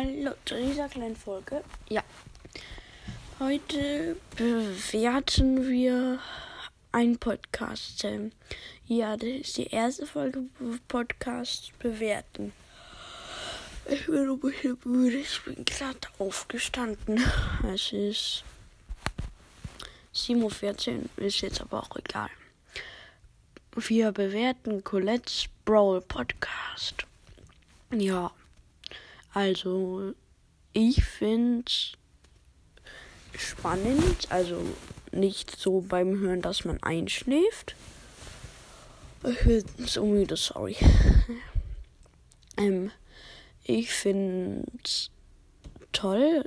Hallo 0.00 0.32
zu 0.46 0.56
dieser 0.56 0.88
kleinen 0.88 1.14
Folge. 1.14 1.62
Ja. 1.90 2.02
Heute 3.38 4.16
bewerten 4.34 5.68
wir 5.68 6.18
einen 6.90 7.18
Podcast. 7.18 8.06
Ja, 8.86 9.18
das 9.18 9.28
ist 9.28 9.58
die 9.58 9.66
erste 9.66 10.06
Folge 10.06 10.44
Podcast 10.88 11.78
bewerten. 11.80 12.54
Ich 13.90 14.06
bin 14.06 14.30
ein 14.30 14.40
bisschen 14.40 14.78
müde. 14.84 15.18
Ich 15.18 15.38
bin 15.42 15.66
gerade 15.66 16.08
aufgestanden. 16.18 17.22
Es 17.70 17.92
ist 17.92 18.44
7.14 20.14 20.94
Uhr. 21.18 21.26
Ist 21.26 21.42
jetzt 21.42 21.60
aber 21.60 21.82
auch 21.82 21.94
egal. 21.96 22.30
Wir 23.76 24.12
bewerten 24.12 24.82
Colette's 24.82 25.44
Brawl 25.66 26.00
Podcast. 26.00 27.04
Ja. 27.92 28.32
Also, 29.32 30.12
ich 30.72 31.04
finde 31.04 31.70
spannend. 33.36 34.26
Also, 34.30 34.60
nicht 35.12 35.56
so 35.56 35.80
beim 35.80 36.18
Hören, 36.18 36.42
dass 36.42 36.64
man 36.64 36.82
einschläft. 36.82 37.74
Ich 39.24 39.38
bin 39.40 39.86
so 39.86 40.06
müde, 40.06 40.36
sorry. 40.36 40.76
ähm, 42.56 42.90
ich 43.64 43.90
finde 43.90 44.64
toll. 45.92 46.44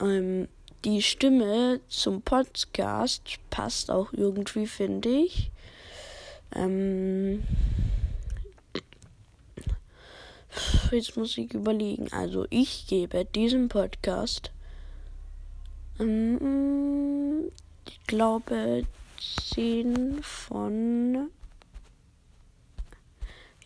Ähm, 0.00 0.48
die 0.84 1.02
Stimme 1.02 1.80
zum 1.88 2.20
Podcast 2.20 3.38
passt 3.48 3.90
auch 3.90 4.12
irgendwie, 4.12 4.66
finde 4.66 5.08
ich. 5.08 5.50
Ähm, 6.54 7.44
jetzt 10.94 11.16
muss 11.16 11.36
ich 11.38 11.52
überlegen. 11.54 12.08
Also 12.12 12.46
ich 12.50 12.86
gebe 12.86 13.24
diesem 13.24 13.68
Podcast, 13.68 14.50
ähm, 15.98 17.50
ich 17.86 18.00
glaube, 18.06 18.84
10 19.54 20.22
von... 20.22 21.30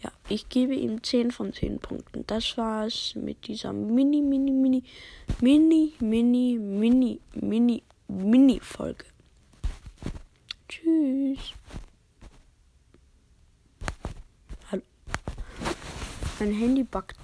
Ja, 0.02 0.12
ich 0.28 0.48
gebe 0.48 0.74
ihm 0.74 1.02
10 1.02 1.32
von 1.32 1.52
10 1.52 1.80
Punkten. 1.80 2.24
Das 2.26 2.56
war's 2.56 3.14
mit 3.16 3.48
dieser 3.48 3.72
mini, 3.72 4.22
mini, 4.22 4.52
mini, 4.52 4.84
mini, 5.40 5.94
mini, 5.98 6.58
mini, 6.58 7.20
mini, 7.34 7.82
mini 8.06 8.60
Folge. 8.60 9.04
Tschüss. 10.68 11.54
Hallo. 14.70 14.82
Mein 16.40 16.52
Handy 16.52 16.84
backt. 16.84 17.18